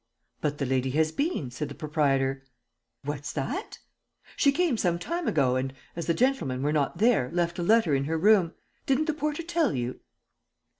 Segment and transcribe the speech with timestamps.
[0.41, 2.43] "But the lady has been," said the proprietor.
[3.03, 3.77] "What's that?"
[4.35, 7.93] "She came some time ago and, as the gentlemen were not there, left a letter
[7.93, 8.53] in her room.
[8.87, 9.99] Didn't the porter tell you?"